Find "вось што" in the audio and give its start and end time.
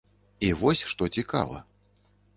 0.61-1.11